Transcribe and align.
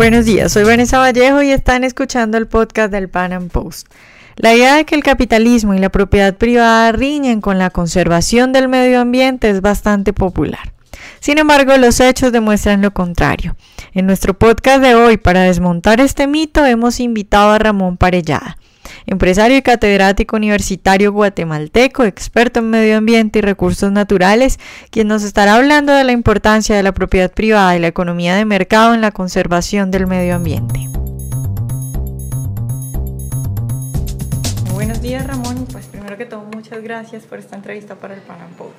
Buenos 0.00 0.24
días, 0.24 0.52
soy 0.52 0.64
Vanessa 0.64 0.98
Vallejo 0.98 1.42
y 1.42 1.50
están 1.50 1.84
escuchando 1.84 2.38
el 2.38 2.46
podcast 2.46 2.90
del 2.90 3.10
Pan 3.10 3.34
Am 3.34 3.50
Post. 3.50 3.86
La 4.36 4.54
idea 4.54 4.76
de 4.76 4.86
que 4.86 4.94
el 4.94 5.02
capitalismo 5.02 5.74
y 5.74 5.78
la 5.78 5.90
propiedad 5.90 6.38
privada 6.38 6.90
riñen 6.90 7.42
con 7.42 7.58
la 7.58 7.68
conservación 7.68 8.54
del 8.54 8.68
medio 8.68 8.98
ambiente 8.98 9.50
es 9.50 9.60
bastante 9.60 10.14
popular. 10.14 10.72
Sin 11.20 11.36
embargo, 11.36 11.76
los 11.76 12.00
hechos 12.00 12.32
demuestran 12.32 12.80
lo 12.80 12.92
contrario. 12.92 13.56
En 13.92 14.06
nuestro 14.06 14.32
podcast 14.32 14.80
de 14.80 14.94
hoy, 14.94 15.18
para 15.18 15.42
desmontar 15.42 16.00
este 16.00 16.26
mito, 16.26 16.64
hemos 16.64 16.98
invitado 16.98 17.50
a 17.50 17.58
Ramón 17.58 17.98
Parellada, 17.98 18.56
empresario 19.06 19.56
y 19.56 19.62
catedrático 19.62 20.36
universitario 20.36 21.12
guatemalteco, 21.12 22.04
experto 22.04 22.60
en 22.60 22.70
medio 22.70 22.96
ambiente 22.96 23.40
y 23.40 23.42
recursos 23.42 23.92
naturales, 23.92 24.58
quien 24.90 25.08
nos 25.08 25.22
estará 25.22 25.54
hablando 25.54 25.92
de 25.92 26.04
la 26.04 26.12
importancia 26.12 26.76
de 26.76 26.82
la 26.82 26.92
propiedad 26.92 27.32
privada 27.32 27.76
y 27.76 27.80
la 27.80 27.88
economía 27.88 28.36
de 28.36 28.44
mercado 28.44 28.94
en 28.94 29.00
la 29.00 29.10
conservación 29.10 29.90
del 29.90 30.06
medio 30.06 30.36
ambiente. 30.36 30.88
Buenos 34.72 35.02
días, 35.02 35.26
Ramón. 35.26 35.66
Pues 35.70 35.86
primero 35.86 36.16
que 36.16 36.26
todo, 36.26 36.44
muchas 36.54 36.82
gracias 36.82 37.24
por 37.24 37.38
esta 37.38 37.56
entrevista 37.56 37.94
para 37.94 38.14
el 38.14 38.20
Pan 38.20 38.40
Am 38.40 38.52
Post. 38.52 38.74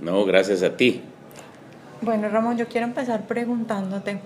No, 0.00 0.24
gracias 0.24 0.62
a 0.62 0.76
ti. 0.76 1.02
Bueno, 2.02 2.28
Ramón, 2.28 2.58
yo 2.58 2.66
quiero 2.68 2.86
empezar 2.86 3.26
preguntándote, 3.26 4.20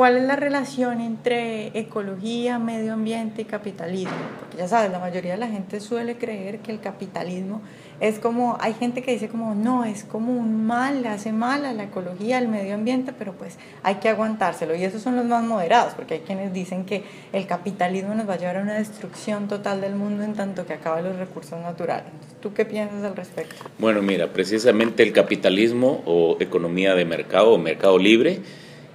¿cuál 0.00 0.16
es 0.16 0.24
la 0.24 0.36
relación 0.36 1.02
entre 1.02 1.78
ecología, 1.78 2.58
medio 2.58 2.94
ambiente 2.94 3.42
y 3.42 3.44
capitalismo? 3.44 4.16
Porque 4.38 4.56
ya 4.56 4.66
sabes, 4.66 4.90
la 4.90 4.98
mayoría 4.98 5.32
de 5.32 5.36
la 5.36 5.48
gente 5.48 5.78
suele 5.78 6.16
creer 6.16 6.60
que 6.60 6.72
el 6.72 6.80
capitalismo 6.80 7.60
es 8.00 8.18
como, 8.18 8.56
hay 8.62 8.72
gente 8.72 9.02
que 9.02 9.12
dice 9.12 9.28
como, 9.28 9.54
no, 9.54 9.84
es 9.84 10.04
como 10.04 10.32
un 10.32 10.64
mal, 10.64 11.02
le 11.02 11.08
hace 11.08 11.32
mal 11.32 11.66
a 11.66 11.74
la 11.74 11.82
ecología, 11.82 12.38
al 12.38 12.48
medio 12.48 12.76
ambiente, 12.76 13.12
pero 13.12 13.34
pues 13.34 13.58
hay 13.82 13.96
que 13.96 14.08
aguantárselo. 14.08 14.74
Y 14.74 14.84
esos 14.84 15.02
son 15.02 15.16
los 15.16 15.26
más 15.26 15.44
moderados, 15.44 15.92
porque 15.92 16.14
hay 16.14 16.20
quienes 16.20 16.54
dicen 16.54 16.86
que 16.86 17.04
el 17.34 17.46
capitalismo 17.46 18.14
nos 18.14 18.26
va 18.26 18.32
a 18.32 18.38
llevar 18.38 18.56
a 18.56 18.62
una 18.62 18.78
destrucción 18.78 19.48
total 19.48 19.82
del 19.82 19.96
mundo 19.96 20.22
en 20.22 20.32
tanto 20.32 20.64
que 20.64 20.72
acaba 20.72 21.02
los 21.02 21.16
recursos 21.16 21.60
naturales. 21.60 22.06
¿Tú 22.40 22.54
qué 22.54 22.64
piensas 22.64 23.04
al 23.04 23.14
respecto? 23.14 23.56
Bueno, 23.78 24.00
mira, 24.00 24.28
precisamente 24.28 25.02
el 25.02 25.12
capitalismo 25.12 26.02
o 26.06 26.38
economía 26.40 26.94
de 26.94 27.04
mercado 27.04 27.52
o 27.52 27.58
mercado 27.58 27.98
libre 27.98 28.40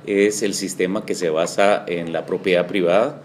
es 0.08 0.44
el 0.44 0.54
sistema 0.54 1.06
que 1.06 1.16
se 1.16 1.30
basa 1.30 1.84
en 1.88 2.14
la 2.14 2.26
propiedad 2.26 2.68
privada 2.68 3.22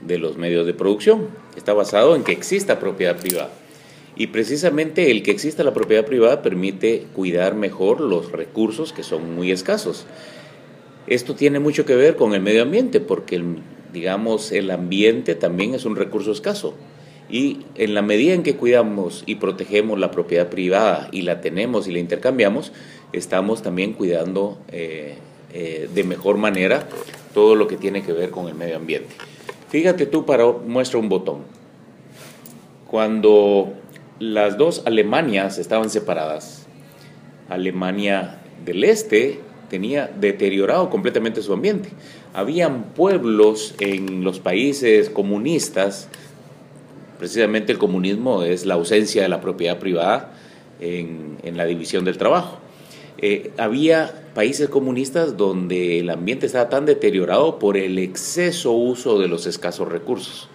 de 0.00 0.18
los 0.18 0.36
medios 0.36 0.66
de 0.66 0.74
producción. 0.74 1.28
Está 1.56 1.72
basado 1.72 2.16
en 2.16 2.24
que 2.24 2.32
exista 2.32 2.78
propiedad 2.78 3.16
privada. 3.16 3.50
Y 4.16 4.28
precisamente 4.28 5.10
el 5.10 5.22
que 5.22 5.30
exista 5.30 5.64
la 5.64 5.72
propiedad 5.72 6.04
privada 6.04 6.42
permite 6.42 7.06
cuidar 7.14 7.54
mejor 7.54 8.00
los 8.00 8.32
recursos 8.32 8.92
que 8.92 9.02
son 9.02 9.34
muy 9.34 9.50
escasos. 9.50 10.06
Esto 11.06 11.34
tiene 11.34 11.58
mucho 11.58 11.86
que 11.86 11.96
ver 11.96 12.16
con 12.16 12.34
el 12.34 12.42
medio 12.42 12.62
ambiente, 12.62 13.00
porque 13.00 13.42
digamos 13.92 14.52
el 14.52 14.70
ambiente 14.70 15.34
también 15.34 15.74
es 15.74 15.84
un 15.84 15.96
recurso 15.96 16.32
escaso. 16.32 16.74
Y 17.30 17.60
en 17.76 17.94
la 17.94 18.02
medida 18.02 18.34
en 18.34 18.42
que 18.42 18.56
cuidamos 18.56 19.22
y 19.24 19.36
protegemos 19.36 19.98
la 19.98 20.10
propiedad 20.10 20.48
privada 20.48 21.08
y 21.12 21.22
la 21.22 21.40
tenemos 21.40 21.86
y 21.86 21.92
la 21.92 22.00
intercambiamos, 22.00 22.72
estamos 23.12 23.62
también 23.62 23.92
cuidando 23.92 24.58
eh, 24.68 25.14
eh, 25.52 25.88
de 25.92 26.04
mejor 26.04 26.36
manera 26.36 26.88
todo 27.34 27.54
lo 27.54 27.68
que 27.68 27.76
tiene 27.76 28.02
que 28.02 28.12
ver 28.12 28.30
con 28.30 28.48
el 28.48 28.54
medio 28.54 28.76
ambiente. 28.76 29.14
Fíjate 29.68 30.06
tú, 30.06 30.26
para 30.26 30.46
muestra 30.46 30.98
un 30.98 31.08
botón. 31.08 31.42
Cuando 32.88 33.72
las 34.20 34.58
dos 34.58 34.82
Alemanias 34.84 35.58
estaban 35.58 35.90
separadas. 35.90 36.66
Alemania 37.48 38.38
del 38.64 38.84
Este 38.84 39.40
tenía 39.70 40.08
deteriorado 40.08 40.90
completamente 40.90 41.42
su 41.42 41.52
ambiente. 41.52 41.88
Habían 42.34 42.84
pueblos 42.94 43.74
en 43.80 44.22
los 44.22 44.38
países 44.38 45.08
comunistas, 45.08 46.08
precisamente 47.18 47.72
el 47.72 47.78
comunismo 47.78 48.42
es 48.42 48.66
la 48.66 48.74
ausencia 48.74 49.22
de 49.22 49.28
la 49.28 49.40
propiedad 49.40 49.78
privada 49.78 50.32
en, 50.80 51.38
la 51.56 51.64
división 51.64 52.04
del 52.04 52.18
trabajo. 52.18 52.58
Eh, 53.18 53.50
había 53.56 54.19
países 54.34 54.68
comunistas 54.68 55.36
donde 55.36 56.00
el 56.00 56.10
ambiente 56.10 56.46
estaba 56.46 56.68
tan 56.68 56.86
deteriorado 56.86 57.58
por 57.58 57.76
el 57.76 57.98
exceso 57.98 58.72
uso 58.72 59.18
de 59.18 59.28
los 59.28 59.46
escasos 59.46 59.88
recursos 59.88 60.48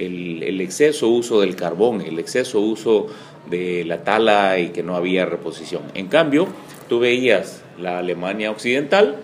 el, 0.00 0.60
exceso 0.60 1.08
uso 1.08 1.40
del 1.40 1.56
carbón, 1.56 2.00
el 2.00 2.18
exceso 2.18 2.60
uso 2.60 3.06
de 3.48 3.84
la 3.84 4.04
tala 4.04 4.58
y 4.58 4.68
que 4.68 4.82
no 4.82 4.96
había 4.96 5.26
reposición. 5.26 5.82
En 5.94 6.08
cambio, 6.08 6.48
tú 6.88 7.00
veías 7.00 7.62
la 7.78 7.98
Alemania 7.98 8.50
occidental, 8.50 9.16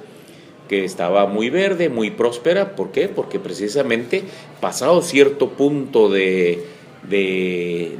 que 0.68 0.84
estaba 0.84 1.26
muy 1.26 1.48
verde, 1.48 1.88
muy 1.88 2.10
próspera. 2.10 2.74
¿Por 2.74 2.90
qué? 2.90 3.08
Porque 3.08 3.38
precisamente 3.38 4.24
pasado 4.60 5.00
cierto 5.02 5.50
punto 5.50 6.08
de, 6.08 6.64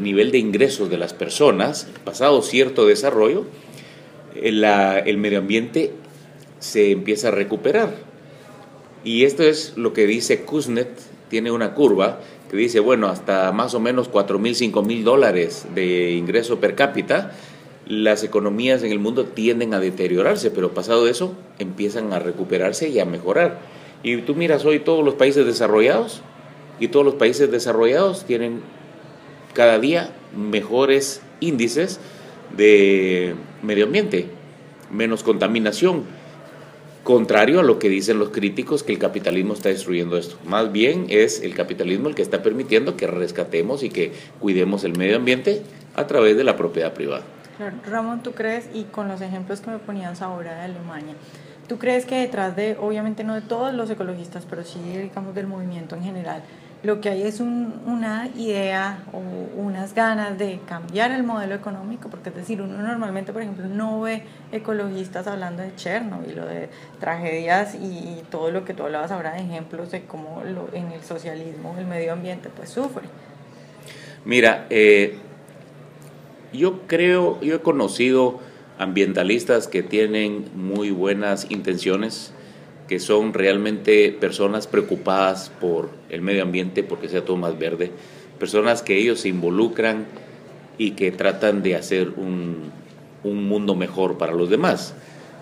nivel 0.00 0.32
de 0.32 0.38
ingresos 0.38 0.90
de 0.90 0.98
las 0.98 1.14
personas, 1.14 1.88
pasado 2.04 2.42
cierto 2.42 2.86
desarrollo, 2.86 3.44
el, 4.42 5.18
medio 5.18 5.38
ambiente 5.38 5.92
se 6.58 6.90
empieza 6.90 7.28
a 7.28 7.30
recuperar. 7.32 7.94
Y 9.04 9.24
esto 9.24 9.42
es 9.42 9.74
lo 9.76 9.92
que 9.92 10.06
dice 10.06 10.42
Kuznets, 10.42 11.10
tiene 11.28 11.50
una 11.50 11.74
curva 11.74 12.20
que 12.50 12.56
dice, 12.56 12.80
bueno, 12.80 13.08
hasta 13.08 13.50
más 13.52 13.74
o 13.74 13.80
menos 13.80 14.08
4 14.08 14.38
mil, 14.38 14.54
5 14.54 14.82
mil 14.82 15.04
dólares 15.04 15.66
de 15.74 16.12
ingreso 16.12 16.60
per 16.60 16.74
cápita, 16.74 17.32
las 17.86 18.24
economías 18.24 18.82
en 18.82 18.90
el 18.90 18.98
mundo 18.98 19.26
tienden 19.26 19.74
a 19.74 19.80
deteriorarse, 19.80 20.50
pero 20.50 20.74
pasado 20.74 21.06
eso 21.08 21.34
empiezan 21.58 22.12
a 22.12 22.18
recuperarse 22.18 22.88
y 22.88 22.98
a 22.98 23.04
mejorar. 23.04 23.60
Y 24.02 24.18
tú 24.22 24.34
miras 24.34 24.64
hoy 24.64 24.80
todos 24.80 25.04
los 25.04 25.14
países 25.14 25.46
desarrollados 25.46 26.22
y 26.80 26.88
todos 26.88 27.04
los 27.04 27.14
países 27.14 27.50
desarrollados 27.50 28.24
tienen 28.24 28.60
cada 29.54 29.78
día 29.78 30.10
mejores 30.36 31.22
índices 31.40 32.00
de 32.54 33.34
medio 33.62 33.86
ambiente, 33.86 34.28
menos 34.90 35.22
contaminación, 35.22 36.04
contrario 37.02 37.60
a 37.60 37.62
lo 37.62 37.78
que 37.78 37.88
dicen 37.88 38.18
los 38.18 38.30
críticos 38.30 38.82
que 38.82 38.92
el 38.92 38.98
capitalismo 38.98 39.54
está 39.54 39.68
destruyendo 39.68 40.16
esto. 40.18 40.36
Más 40.44 40.72
bien 40.72 41.06
es 41.08 41.40
el 41.40 41.54
capitalismo 41.54 42.08
el 42.08 42.14
que 42.14 42.22
está 42.22 42.42
permitiendo 42.42 42.96
que 42.96 43.06
rescatemos 43.06 43.82
y 43.84 43.90
que 43.90 44.12
cuidemos 44.40 44.82
el 44.82 44.96
medio 44.96 45.16
ambiente 45.16 45.62
a 45.94 46.06
través 46.06 46.36
de 46.36 46.44
la 46.44 46.56
propiedad 46.56 46.92
privada. 46.94 47.22
Ramón, 47.88 48.22
¿tú 48.22 48.32
crees, 48.32 48.68
y 48.74 48.84
con 48.84 49.08
los 49.08 49.20
ejemplos 49.20 49.60
que 49.60 49.70
me 49.70 49.78
ponías 49.78 50.20
ahora 50.20 50.56
de 50.56 50.62
Alemania, 50.62 51.14
¿tú 51.68 51.78
crees 51.78 52.04
que 52.04 52.16
detrás 52.16 52.54
de, 52.54 52.76
obviamente 52.78 53.24
no 53.24 53.34
de 53.34 53.40
todos 53.40 53.72
los 53.72 53.88
ecologistas, 53.88 54.44
pero 54.48 54.64
sí, 54.64 54.78
digamos, 54.80 55.34
del 55.34 55.46
movimiento 55.46 55.96
en 55.96 56.02
general, 56.02 56.42
lo 56.86 57.00
que 57.00 57.08
hay 57.08 57.22
es 57.22 57.40
una 57.40 58.30
idea 58.36 59.02
o 59.12 59.18
unas 59.60 59.92
ganas 59.92 60.38
de 60.38 60.60
cambiar 60.68 61.10
el 61.10 61.24
modelo 61.24 61.56
económico, 61.56 62.08
porque 62.08 62.28
es 62.28 62.36
decir, 62.36 62.62
uno 62.62 62.78
normalmente, 62.78 63.32
por 63.32 63.42
ejemplo, 63.42 63.66
no 63.66 64.00
ve 64.02 64.22
ecologistas 64.52 65.26
hablando 65.26 65.64
de 65.64 65.74
Chernobyl 65.74 66.38
o 66.38 66.46
de 66.46 66.68
tragedias 67.00 67.74
y, 67.74 68.22
todo 68.30 68.50
lo 68.50 68.64
que 68.64 68.74
tú 68.74 68.84
hablabas 68.84 69.10
ahora 69.10 69.32
de 69.34 69.40
ejemplos 69.40 69.90
de 69.90 70.04
cómo 70.04 70.42
lo, 70.44 70.68
en 70.72 70.90
el 70.92 71.02
socialismo 71.02 71.76
el 71.78 71.86
medio 71.86 72.12
ambiente 72.12 72.48
pues 72.54 72.70
sufre. 72.70 73.04
Mira, 74.24 74.66
eh, 74.70 75.18
yo 76.52 76.86
creo, 76.86 77.40
yo 77.40 77.56
he 77.56 77.60
conocido 77.60 78.40
ambientalistas 78.78 79.68
que 79.68 79.82
tienen 79.82 80.46
muy 80.54 80.90
buenas 80.90 81.50
intenciones, 81.50 82.32
que 82.88 83.00
son 83.00 83.34
realmente 83.34 84.16
personas 84.18 84.66
preocupadas 84.66 85.50
por 85.60 85.90
el 86.08 86.22
medio 86.22 86.42
ambiente, 86.42 86.82
porque 86.82 87.08
sea 87.08 87.24
todo 87.24 87.36
más 87.36 87.58
verde, 87.58 87.90
personas 88.38 88.82
que 88.82 88.96
ellos 88.96 89.20
se 89.20 89.28
involucran 89.28 90.06
y 90.78 90.92
que 90.92 91.10
tratan 91.10 91.62
de 91.62 91.74
hacer 91.74 92.10
un, 92.16 92.70
un 93.24 93.48
mundo 93.48 93.74
mejor 93.74 94.18
para 94.18 94.32
los 94.32 94.50
demás, 94.50 94.94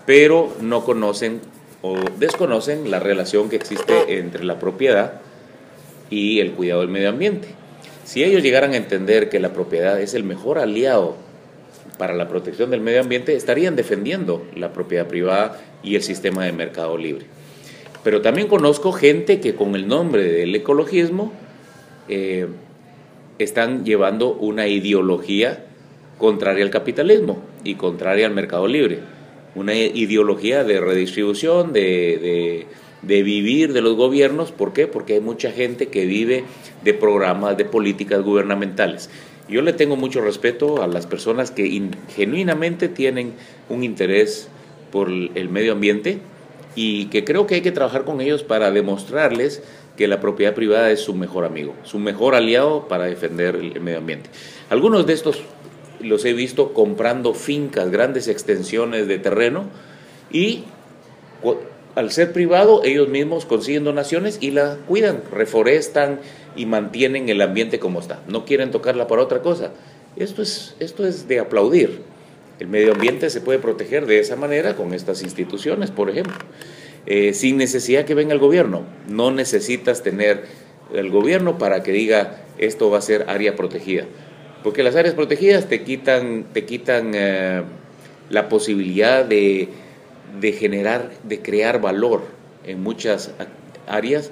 pero 0.06 0.52
no 0.60 0.84
conocen 0.84 1.40
o 1.82 1.96
desconocen 2.18 2.90
la 2.90 2.98
relación 2.98 3.50
que 3.50 3.56
existe 3.56 4.18
entre 4.18 4.44
la 4.44 4.58
propiedad 4.58 5.20
y 6.08 6.40
el 6.40 6.52
cuidado 6.52 6.80
del 6.80 6.90
medio 6.90 7.10
ambiente. 7.10 7.48
Si 8.04 8.22
ellos 8.22 8.42
llegaran 8.42 8.72
a 8.72 8.76
entender 8.76 9.28
que 9.28 9.40
la 9.40 9.52
propiedad 9.52 10.00
es 10.00 10.14
el 10.14 10.24
mejor 10.24 10.58
aliado 10.58 11.16
para 11.98 12.14
la 12.14 12.28
protección 12.28 12.70
del 12.70 12.80
medio 12.80 13.00
ambiente, 13.00 13.36
estarían 13.36 13.76
defendiendo 13.76 14.46
la 14.56 14.72
propiedad 14.72 15.06
privada 15.06 15.60
y 15.82 15.94
el 15.96 16.02
sistema 16.02 16.44
de 16.44 16.52
mercado 16.52 16.96
libre. 16.96 17.26
Pero 18.04 18.20
también 18.20 18.48
conozco 18.48 18.92
gente 18.92 19.40
que 19.40 19.54
con 19.54 19.74
el 19.74 19.88
nombre 19.88 20.22
del 20.24 20.54
ecologismo 20.54 21.32
eh, 22.08 22.46
están 23.38 23.84
llevando 23.84 24.34
una 24.34 24.68
ideología 24.68 25.64
contraria 26.18 26.62
al 26.62 26.70
capitalismo 26.70 27.42
y 27.64 27.74
contraria 27.74 28.26
al 28.26 28.34
mercado 28.34 28.68
libre. 28.68 29.00
Una 29.54 29.74
ideología 29.74 30.64
de 30.64 30.80
redistribución, 30.80 31.72
de, 31.72 32.66
de 33.02 33.22
vivir 33.22 33.72
de 33.72 33.80
los 33.80 33.96
gobiernos. 33.96 34.52
¿Por 34.52 34.72
qué? 34.72 34.86
Porque 34.86 35.14
hay 35.14 35.20
mucha 35.20 35.50
gente 35.50 35.88
que 35.88 36.04
vive 36.04 36.44
de 36.82 36.92
programas, 36.92 37.56
de 37.56 37.64
políticas 37.64 38.22
gubernamentales. 38.22 39.08
Yo 39.48 39.62
le 39.62 39.72
tengo 39.72 39.96
mucho 39.96 40.20
respeto 40.20 40.82
a 40.82 40.86
las 40.86 41.06
personas 41.06 41.50
que 41.50 41.88
genuinamente 42.14 42.88
tienen 42.88 43.32
un 43.68 43.84
interés 43.84 44.48
por 44.90 45.08
el 45.08 45.48
medio 45.48 45.72
ambiente, 45.72 46.18
y 46.74 47.06
que 47.06 47.24
creo 47.24 47.46
que 47.46 47.56
hay 47.56 47.60
que 47.60 47.72
trabajar 47.72 48.04
con 48.04 48.20
ellos 48.20 48.42
para 48.42 48.70
demostrarles 48.70 49.62
que 49.96 50.08
la 50.08 50.20
propiedad 50.20 50.54
privada 50.54 50.90
es 50.90 51.00
su 51.00 51.14
mejor 51.14 51.44
amigo, 51.44 51.74
su 51.84 51.98
mejor 51.98 52.34
aliado 52.34 52.88
para 52.88 53.04
defender 53.04 53.56
el 53.56 53.80
medio 53.80 53.98
ambiente. 53.98 54.30
Algunos 54.70 55.06
de 55.06 55.12
estos 55.12 55.42
los 56.00 56.24
he 56.24 56.32
visto 56.32 56.72
comprando 56.72 57.34
fincas, 57.34 57.90
grandes 57.90 58.28
extensiones 58.28 59.06
de 59.06 59.18
terreno 59.18 59.64
y 60.30 60.64
al 61.94 62.10
ser 62.10 62.32
privado 62.32 62.82
ellos 62.84 63.08
mismos 63.08 63.44
consiguen 63.46 63.84
donaciones 63.84 64.38
y 64.40 64.50
la 64.50 64.78
cuidan, 64.88 65.22
reforestan 65.30 66.18
y 66.56 66.66
mantienen 66.66 67.28
el 67.28 67.40
ambiente 67.40 67.78
como 67.78 68.00
está. 68.00 68.20
No 68.26 68.44
quieren 68.44 68.70
tocarla 68.70 69.06
para 69.06 69.22
otra 69.22 69.42
cosa. 69.42 69.70
Esto 70.16 70.42
es, 70.42 70.74
esto 70.80 71.06
es 71.06 71.28
de 71.28 71.40
aplaudir. 71.40 72.02
El 72.60 72.68
medio 72.68 72.92
ambiente 72.92 73.30
se 73.30 73.40
puede 73.40 73.58
proteger 73.58 74.06
de 74.06 74.20
esa 74.20 74.36
manera 74.36 74.76
con 74.76 74.94
estas 74.94 75.22
instituciones, 75.22 75.90
por 75.90 76.10
ejemplo. 76.10 76.34
Eh, 77.06 77.34
sin 77.34 77.56
necesidad 77.56 78.04
que 78.04 78.14
venga 78.14 78.32
el 78.32 78.38
gobierno. 78.38 78.82
No 79.08 79.30
necesitas 79.30 80.02
tener 80.02 80.44
el 80.94 81.10
gobierno 81.10 81.58
para 81.58 81.82
que 81.82 81.92
diga 81.92 82.44
esto 82.58 82.90
va 82.90 82.98
a 82.98 83.02
ser 83.02 83.26
área 83.28 83.56
protegida. 83.56 84.04
Porque 84.62 84.82
las 84.82 84.96
áreas 84.96 85.14
protegidas 85.14 85.68
te 85.68 85.82
quitan, 85.82 86.46
te 86.52 86.64
quitan 86.64 87.12
eh, 87.14 87.62
la 88.30 88.48
posibilidad 88.48 89.24
de, 89.24 89.68
de 90.40 90.52
generar, 90.52 91.10
de 91.24 91.40
crear 91.40 91.80
valor 91.80 92.22
en 92.64 92.82
muchas 92.82 93.32
áreas 93.86 94.30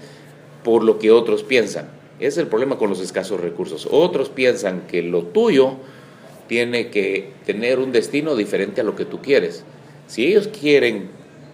por 0.64 0.84
lo 0.84 0.98
que 0.98 1.10
otros 1.10 1.42
piensan. 1.42 1.88
Ese 2.18 2.28
es 2.28 2.38
el 2.38 2.46
problema 2.46 2.78
con 2.78 2.88
los 2.88 3.00
escasos 3.00 3.40
recursos. 3.40 3.88
Otros 3.90 4.28
piensan 4.28 4.82
que 4.86 5.02
lo 5.02 5.24
tuyo 5.24 5.76
tiene 6.48 6.90
que 6.90 7.32
tener 7.46 7.78
un 7.78 7.92
destino 7.92 8.36
diferente 8.36 8.80
a 8.80 8.84
lo 8.84 8.96
que 8.96 9.04
tú 9.04 9.20
quieres. 9.20 9.64
Si 10.06 10.26
ellos 10.26 10.48
quieren 10.48 11.10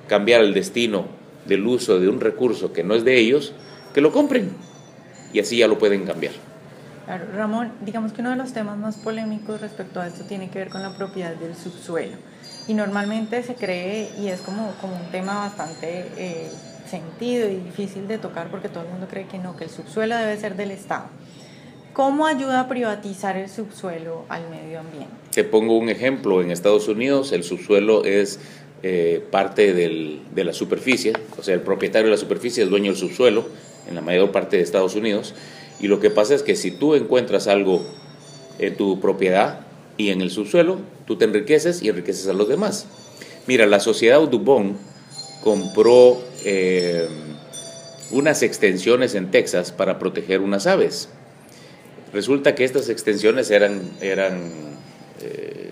cambiar 0.08 0.40
el 0.40 0.54
destino 0.54 1.06
del 1.46 1.66
uso 1.66 1.98
de 2.00 2.08
un 2.08 2.20
recurso 2.20 2.72
que 2.72 2.84
no 2.84 2.94
es 2.94 3.04
de 3.04 3.18
ellos, 3.18 3.52
que 3.94 4.00
lo 4.00 4.12
compren 4.12 4.50
y 5.32 5.40
así 5.40 5.58
ya 5.58 5.68
lo 5.68 5.78
pueden 5.78 6.04
cambiar. 6.04 6.32
Claro, 7.04 7.24
Ramón, 7.34 7.72
digamos 7.80 8.12
que 8.12 8.20
uno 8.20 8.30
de 8.30 8.36
los 8.36 8.52
temas 8.52 8.76
más 8.76 8.96
polémicos 8.96 9.60
respecto 9.60 10.00
a 10.00 10.06
esto 10.06 10.24
tiene 10.24 10.50
que 10.50 10.58
ver 10.58 10.68
con 10.68 10.82
la 10.82 10.94
propiedad 10.94 11.34
del 11.34 11.54
subsuelo. 11.54 12.16
Y 12.66 12.74
normalmente 12.74 13.42
se 13.42 13.54
cree, 13.54 14.10
y 14.20 14.28
es 14.28 14.42
como, 14.42 14.72
como 14.82 14.94
un 14.94 15.10
tema 15.10 15.36
bastante 15.38 16.06
eh, 16.18 16.50
sentido 16.88 17.48
y 17.48 17.56
difícil 17.56 18.06
de 18.08 18.18
tocar 18.18 18.50
porque 18.50 18.68
todo 18.68 18.84
el 18.84 18.90
mundo 18.90 19.06
cree 19.08 19.26
que 19.26 19.38
no, 19.38 19.56
que 19.56 19.64
el 19.64 19.70
subsuelo 19.70 20.16
debe 20.16 20.36
ser 20.36 20.54
del 20.54 20.70
Estado. 20.70 21.06
¿Cómo 21.98 22.28
ayuda 22.28 22.60
a 22.60 22.68
privatizar 22.68 23.36
el 23.36 23.48
subsuelo 23.48 24.24
al 24.28 24.48
medio 24.50 24.78
ambiente? 24.78 25.08
Te 25.32 25.42
pongo 25.42 25.76
un 25.76 25.88
ejemplo. 25.88 26.40
En 26.40 26.52
Estados 26.52 26.86
Unidos 26.86 27.32
el 27.32 27.42
subsuelo 27.42 28.04
es 28.04 28.38
eh, 28.84 29.20
parte 29.32 29.74
del, 29.74 30.20
de 30.32 30.44
la 30.44 30.52
superficie, 30.52 31.12
o 31.36 31.42
sea, 31.42 31.54
el 31.54 31.60
propietario 31.62 32.04
de 32.04 32.12
la 32.12 32.16
superficie 32.16 32.62
es 32.62 32.70
dueño 32.70 32.92
del 32.92 33.00
subsuelo 33.00 33.48
en 33.88 33.96
la 33.96 34.00
mayor 34.00 34.30
parte 34.30 34.58
de 34.58 34.62
Estados 34.62 34.94
Unidos, 34.94 35.34
y 35.80 35.88
lo 35.88 35.98
que 35.98 36.08
pasa 36.08 36.36
es 36.36 36.44
que 36.44 36.54
si 36.54 36.70
tú 36.70 36.94
encuentras 36.94 37.48
algo 37.48 37.84
en 38.60 38.76
tu 38.76 39.00
propiedad 39.00 39.66
y 39.96 40.10
en 40.10 40.20
el 40.20 40.30
subsuelo, 40.30 40.78
tú 41.04 41.16
te 41.16 41.24
enriqueces 41.24 41.82
y 41.82 41.88
enriqueces 41.88 42.28
a 42.28 42.32
los 42.32 42.48
demás. 42.48 42.86
Mira, 43.48 43.66
la 43.66 43.80
sociedad 43.80 44.20
Dubón 44.20 44.76
compró 45.42 46.22
eh, 46.44 47.08
unas 48.12 48.44
extensiones 48.44 49.16
en 49.16 49.32
Texas 49.32 49.72
para 49.72 49.98
proteger 49.98 50.42
unas 50.42 50.68
aves. 50.68 51.08
Resulta 52.12 52.54
que 52.54 52.64
estas 52.64 52.88
extensiones 52.88 53.50
eran, 53.50 53.82
eran 54.00 54.68
eh, 55.22 55.68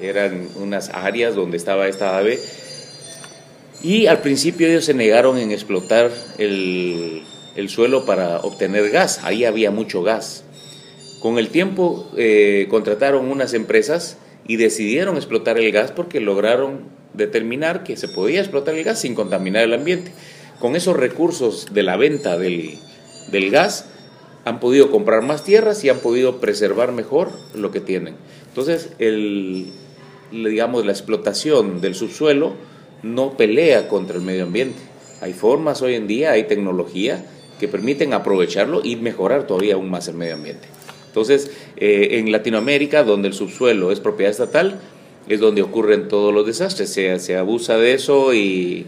eran 0.00 0.48
unas 0.56 0.90
áreas 0.90 1.34
donde 1.34 1.56
estaba 1.56 1.88
esta 1.88 2.18
ave. 2.18 2.38
Y 3.82 4.06
al 4.06 4.20
principio 4.20 4.66
ellos 4.66 4.86
se 4.86 4.94
negaron 4.94 5.38
en 5.38 5.50
explotar 5.50 6.10
el, 6.38 7.22
suelo 7.68 8.04
para 8.04 8.38
obtener 8.38 8.90
gas. 8.90 9.20
Ahí 9.22 9.44
había 9.44 9.70
mucho 9.70 10.02
gas. 10.02 10.44
Con 11.20 11.38
el 11.38 11.48
tiempo 11.48 12.10
eh, 12.16 12.66
contrataron 12.70 13.30
unas 13.30 13.54
empresas 13.54 14.18
y 14.46 14.56
decidieron 14.56 15.16
explotar 15.16 15.58
el 15.58 15.70
gas 15.72 15.90
porque 15.90 16.20
lograron 16.20 16.82
determinar 17.14 17.84
que 17.84 17.96
se 17.96 18.08
podía 18.08 18.40
explotar 18.40 18.74
el 18.74 18.84
gas 18.84 19.00
sin 19.00 19.14
contaminar 19.14 19.64
el 19.64 19.74
ambiente. 19.74 20.12
Con 20.60 20.76
esos 20.76 20.96
recursos 20.96 21.68
de 21.72 21.82
la 21.82 21.96
venta 21.96 22.38
del, 22.38 22.78
del 23.30 23.50
gas 23.50 23.86
han 24.44 24.60
podido 24.60 24.90
comprar 24.90 25.22
más 25.22 25.44
tierras 25.44 25.82
y 25.84 25.88
han 25.88 25.98
podido 25.98 26.40
preservar 26.40 26.92
mejor 26.92 27.30
lo 27.54 27.70
que 27.70 27.80
tienen. 27.80 28.14
Entonces, 28.48 28.90
el, 28.98 29.72
digamos, 30.30 30.84
la 30.84 30.92
explotación 30.92 31.80
del 31.80 31.94
subsuelo 31.94 32.54
no 33.02 33.36
pelea 33.36 33.88
contra 33.88 34.16
el 34.16 34.22
medio 34.22 34.44
ambiente. 34.44 34.78
Hay 35.20 35.32
formas 35.32 35.82
hoy 35.82 35.94
en 35.94 36.06
día, 36.06 36.32
hay 36.32 36.44
tecnología 36.44 37.24
que 37.58 37.68
permiten 37.68 38.12
aprovecharlo 38.12 38.80
y 38.84 38.96
mejorar 38.96 39.46
todavía 39.46 39.74
aún 39.74 39.90
más 39.90 40.08
el 40.08 40.14
medio 40.14 40.34
ambiente. 40.34 40.66
Entonces, 41.06 41.50
eh, 41.76 42.08
en 42.12 42.32
Latinoamérica, 42.32 43.04
donde 43.04 43.28
el 43.28 43.34
subsuelo 43.34 43.92
es 43.92 44.00
propiedad 44.00 44.30
estatal, 44.30 44.80
es 45.28 45.40
donde 45.40 45.62
ocurren 45.62 46.08
todos 46.08 46.34
los 46.34 46.44
desastres. 46.44 46.90
Se, 46.90 47.18
se 47.18 47.36
abusa 47.36 47.78
de 47.78 47.94
eso 47.94 48.34
y, 48.34 48.86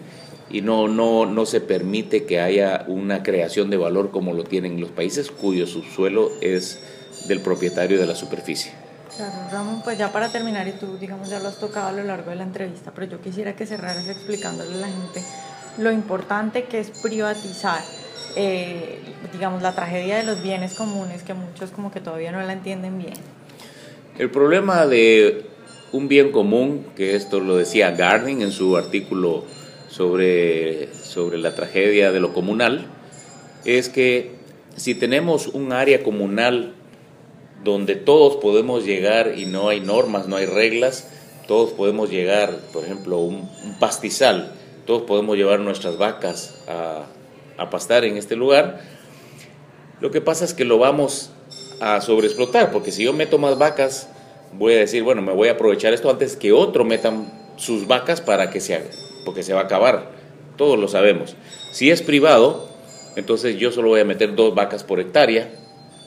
y 0.51 0.61
no, 0.61 0.89
no, 0.89 1.27
no 1.27 1.47
se 1.47 1.61
permite 1.61 2.25
que 2.25 2.41
haya 2.41 2.85
una 2.89 3.23
creación 3.23 3.71
de 3.71 3.77
valor 3.77 4.11
como 4.11 4.33
lo 4.33 4.45
tienen 4.45 4.81
los 4.81 4.91
países 4.91 5.31
cuyo 5.31 5.67
subsuelo 5.67 6.31
es 6.41 6.81
del 7.27 7.41
propietario 7.41 7.99
de 7.99 8.07
la 8.07 8.15
superficie. 8.15 8.73
Claro, 9.17 9.33
Ramón, 9.51 9.81
pues 9.83 9.99
ya 9.99 10.13
para 10.13 10.31
terminar, 10.31 10.69
y 10.69 10.73
tú, 10.73 10.99
digamos, 10.99 11.31
ya 11.31 11.41
lo 11.41 11.49
has 11.49 11.59
tocado 11.59 11.89
a 11.89 11.93
lo 11.93 12.05
largo 12.05 12.31
de 12.31 12.37
la 12.37 12.43
entrevista, 12.43 12.93
pero 12.95 13.07
yo 13.07 13.21
quisiera 13.21 13.57
que 13.57 13.67
cerraras 13.67 14.09
explicándole 14.09 14.75
a 14.75 14.79
la 14.79 14.89
gente 14.89 15.23
lo 15.79 15.91
importante 15.91 16.65
que 16.65 16.81
es 16.81 16.91
privatizar, 17.03 17.81
eh, 18.37 18.99
digamos, 19.33 19.63
la 19.63 19.75
tragedia 19.75 20.17
de 20.19 20.25
los 20.25 20.43
bienes 20.43 20.75
comunes, 20.75 21.23
que 21.23 21.35
muchos 21.35 21.71
como 21.71 21.91
que 21.91 22.01
todavía 22.01 22.33
no 22.33 22.41
la 22.43 22.53
entienden 22.53 22.99
bien. 22.99 23.15
El 24.19 24.31
problema 24.31 24.87
de 24.87 25.47
un 25.93 26.09
bien 26.09 26.33
común, 26.33 26.87
que 26.97 27.17
esto 27.17 27.41
lo 27.41 27.57
decía 27.57 27.91
Garding 27.91 28.43
en 28.43 28.53
su 28.53 28.77
artículo 28.77 29.45
sobre, 29.97 30.93
sobre 30.93 31.39
la 31.39 31.55
tragedia 31.55 32.13
de 32.13 32.21
lo 32.21 32.35
comunal, 32.35 32.87
es 33.65 33.89
que 33.89 34.33
si 34.77 34.95
tenemos 34.95 35.47
un 35.47 35.73
área 35.73 36.03
comunal 36.03 36.75
donde 37.65 37.97
todos 37.97 38.37
podemos 38.37 38.85
llegar 38.85 39.39
y 39.39 39.47
no 39.47 39.71
hay 39.71 39.81
normas, 39.81 40.29
no 40.29 40.37
hay 40.37 40.45
reglas, 40.45 41.09
todos 41.49 41.73
podemos 41.73 42.11
llegar, 42.11 42.55
por 42.75 42.85
ejemplo, 42.85 43.21
un, 43.21 43.49
pastizal, 43.81 44.53
todos 44.85 45.03
podemos 45.03 45.37
llevar 45.37 45.61
nuestras 45.61 45.97
vacas 45.97 46.55
a, 46.69 47.07
pastar 47.71 48.05
en 48.05 48.19
este 48.19 48.37
lugar. 48.37 48.83
Lo 50.01 50.11
que 50.11 50.21
pasa 50.21 50.45
es 50.45 50.53
que 50.53 50.67
lo 50.67 50.77
vamos 50.77 51.31
a 51.81 52.03
sobreexplotar, 52.03 52.71
porque 52.71 52.93
si 52.93 53.05
yo 53.05 53.15
meto 53.15 53.39
más 53.39 53.57
vacas, 53.57 54.11
voy 54.53 54.75
a 54.75 54.79
decir, 54.79 55.03
bueno, 55.03 55.23
me 55.23 55.33
voy 55.33 55.49
a 55.49 55.53
aprovechar 55.53 55.95
esto 55.95 56.11
antes 56.11 56.37
que 56.37 56.53
otro 56.53 56.85
metan 56.85 57.33
sus 57.57 57.87
vacas 57.87 58.21
para 58.21 58.51
que 58.51 58.61
se 58.61 58.75
porque 59.27 59.43
se 59.43 59.53
va 59.53 59.61
a 59.61 59.65
acabar. 59.65 60.11
Todos 60.57 60.79
lo 60.79 60.89
sabemos. 60.89 61.37
Si 61.73 61.91
es 61.91 62.01
privado, 62.01 62.67
entonces 63.17 63.59
yo 63.59 63.71
solo 63.73 63.89
voy 63.89 64.01
a 64.01 64.07
meter 64.07 64.35
dos 64.35 64.55
vacas 64.55 64.85
por 64.85 65.01
hectárea 65.01 65.51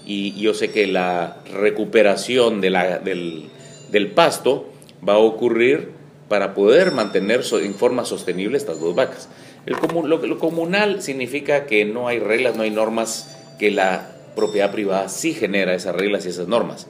y 0.05 0.33
yo 0.41 0.55
sé 0.55 0.71
que 0.71 0.87
la 0.87 1.37
recuperación 1.53 2.61
de 2.61 2.71
la, 2.71 2.97
del, 2.97 3.49
del, 3.91 4.07
pasto 4.07 4.69
va 5.07 5.13
a 5.13 5.19
ocurrir 5.19 5.91
para 6.29 6.55
poder 6.55 6.91
mantener 6.93 7.43
en 7.51 7.75
forma 7.75 8.05
sostenible 8.05 8.57
estas 8.57 8.79
dos 8.79 8.95
vacas. 8.95 9.29
El 9.67 9.75
lo, 10.07 10.17
lo 10.25 10.39
comunal 10.39 11.03
significa 11.03 11.67
que 11.67 11.85
no 11.85 12.07
hay 12.07 12.17
reglas, 12.17 12.55
no 12.55 12.63
hay 12.63 12.71
normas, 12.71 13.35
que 13.59 13.69
la 13.69 14.09
propiedad 14.35 14.71
privada 14.71 15.09
sí 15.09 15.33
genera 15.33 15.75
esas 15.75 15.95
reglas 15.95 16.25
y 16.25 16.29
esas 16.29 16.47
normas. 16.47 16.87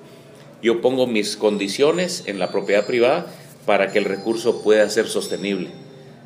Yo 0.62 0.82
pongo 0.82 1.08
mis 1.08 1.36
condiciones 1.36 2.24
en 2.28 2.38
la 2.38 2.52
propiedad 2.52 2.86
privada 2.86 3.26
para 3.66 3.92
que 3.92 4.00
el 4.00 4.06
recurso 4.06 4.62
pueda 4.62 4.88
ser 4.90 5.08
sostenible. 5.08 5.70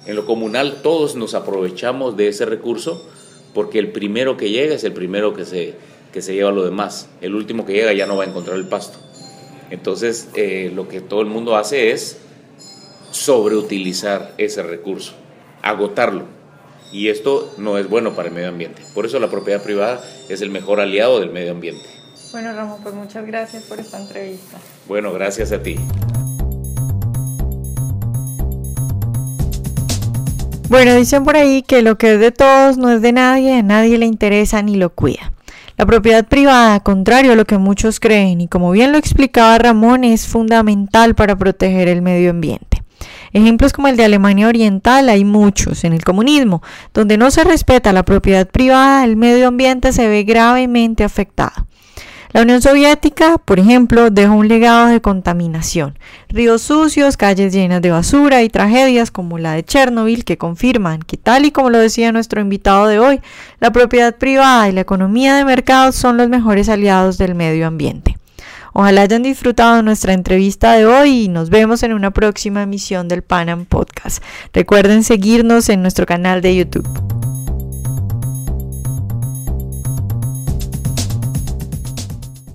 En 0.06 0.16
lo 0.16 0.26
comunal 0.26 0.82
todos 0.84 1.16
nos 1.16 1.34
aprovechamos 1.34 2.18
de 2.18 2.28
ese 2.28 2.46
recurso 2.46 3.08
porque 3.54 3.80
el 3.80 3.92
primero 3.92 4.36
que 4.38 4.50
llega 4.50 4.76
es 4.76 4.84
el 4.84 4.94
primero 4.94 5.34
que 5.34 5.46
se, 5.46 5.76
que 6.12 6.22
se 6.22 6.34
lleva 6.34 6.52
lo 6.52 6.66
demás. 6.66 7.10
El 7.22 7.36
último 7.36 7.66
que 7.66 7.74
llega 7.74 7.94
ya 7.94 8.06
no 8.06 8.18
va 8.18 8.24
a 8.24 8.28
encontrar 8.28 8.58
el 8.58 8.68
pasto. 8.68 8.98
Entonces, 9.70 10.30
eh, 10.36 10.72
lo 10.74 10.88
que 10.88 11.02
todo 11.02 11.22
el 11.22 11.28
mundo 11.28 11.56
hace 11.56 11.92
es 11.92 12.18
sobreutilizar 13.12 14.34
ese 14.38 14.64
recurso, 14.64 15.14
agotarlo. 15.62 16.26
Y 16.92 17.10
esto 17.10 17.52
no 17.58 17.78
es 17.78 17.90
bueno 17.90 18.16
para 18.16 18.28
el 18.28 18.36
medio 18.36 18.50
ambiente. 18.50 18.84
Por 18.94 19.06
eso 19.06 19.20
la 19.20 19.30
propiedad 19.30 19.64
privada 19.64 20.04
es 20.30 20.42
el 20.42 20.52
mejor 20.52 20.80
aliado 20.80 21.20
del 21.20 21.32
medio 21.32 21.52
ambiente. 21.52 21.86
Bueno, 22.32 22.54
Ramón, 22.54 22.82
pues 22.84 22.94
muchas 22.94 23.26
gracias 23.26 23.64
por 23.64 23.80
esta 23.80 24.00
entrevista. 24.00 24.58
Bueno, 24.88 25.12
gracias 25.14 25.52
a 25.52 25.64
ti. 25.64 25.78
Bueno, 30.74 30.96
dicen 30.96 31.24
por 31.24 31.36
ahí 31.36 31.62
que 31.62 31.84
lo 31.84 32.00
que 32.00 32.16
es 32.16 32.20
de 32.20 32.32
todos 32.32 32.78
no 32.78 32.90
es 32.90 33.00
de 33.04 33.12
nadie, 33.12 33.60
a 33.60 33.62
nadie 33.62 34.00
le 34.00 34.08
interesa 34.08 34.60
ni 34.64 34.76
lo 34.76 34.90
cuida. 34.90 35.32
La 35.78 35.86
propiedad 35.86 36.26
privada, 36.26 36.80
contrario 36.80 37.34
a 37.34 37.36
lo 37.36 37.46
que 37.46 37.60
muchos 37.60 38.00
creen, 38.00 38.42
y 38.42 38.48
como 38.48 38.72
bien 38.72 38.92
lo 38.92 38.98
explicaba 38.98 39.60
Ramón, 39.60 40.04
es 40.04 40.28
fundamental 40.28 41.14
para 41.14 41.36
proteger 41.36 41.90
el 41.90 42.02
medio 42.02 42.32
ambiente. 42.32 42.82
Ejemplos 43.34 43.72
como 43.72 43.88
el 43.88 43.98
de 43.98 44.06
Alemania 44.06 44.48
Oriental 44.48 45.10
hay 45.10 45.24
muchos. 45.26 45.84
En 45.84 45.94
el 45.94 46.04
comunismo, 46.04 46.64
donde 46.92 47.18
no 47.20 47.30
se 47.30 47.44
respeta 47.44 47.94
la 47.94 48.02
propiedad 48.02 48.48
privada, 48.48 49.04
el 49.04 49.16
medio 49.16 49.50
ambiente 49.50 49.94
se 49.94 50.08
ve 50.08 50.24
gravemente 50.24 51.04
afectado. 51.04 51.68
La 52.34 52.42
Unión 52.42 52.64
Soviética, 52.64 53.38
por 53.38 53.60
ejemplo, 53.60 54.10
dejó 54.10 54.34
un 54.34 54.48
legado 54.48 54.88
de 54.88 55.02
contaminación, 55.02 56.00
ríos 56.30 56.64
sucios, 56.64 57.16
calles 57.16 57.54
llenas 57.54 57.80
de 57.84 57.92
basura 57.92 58.42
y 58.42 58.50
tragedias 58.50 59.12
como 59.12 59.38
la 59.38 59.54
de 59.54 59.64
Chernobyl 59.64 60.26
que 60.26 60.40
confirman 60.40 61.04
que 61.04 61.16
tal 61.16 61.46
y 61.46 61.52
como 61.52 61.70
lo 61.70 61.78
decía 61.78 62.12
nuestro 62.12 62.42
invitado 62.42 62.88
de 62.88 62.98
hoy, 62.98 63.22
la 63.60 63.72
propiedad 63.72 64.16
privada 64.16 64.68
y 64.68 64.72
la 64.72 64.82
economía 64.82 65.36
de 65.36 65.46
mercado 65.46 65.92
son 65.92 66.18
los 66.18 66.28
mejores 66.28 66.70
aliados 66.70 67.20
del 67.20 67.36
medio 67.36 67.68
ambiente. 67.68 68.18
Ojalá 68.74 69.04
hayan 69.04 69.22
disfrutado 69.22 69.84
nuestra 69.84 70.14
entrevista 70.14 70.74
de 70.74 70.88
hoy 70.88 71.26
y 71.26 71.28
nos 71.28 71.52
vemos 71.52 71.84
en 71.84 71.94
una 71.94 72.10
próxima 72.10 72.64
emisión 72.64 73.08
del 73.08 73.22
Panam 73.22 73.66
Podcast. 73.66 74.24
Recuerden 74.54 75.04
seguirnos 75.04 75.70
en 75.70 75.84
nuestro 75.84 76.08
canal 76.08 76.42
de 76.42 76.56
YouTube. 76.56 77.23